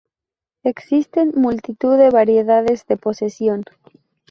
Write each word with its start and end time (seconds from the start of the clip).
Existen 0.63 1.31
multitud 1.35 1.95
de 1.95 2.09
variedades 2.09 2.87
de 2.87 2.97
posesión. 2.97 3.63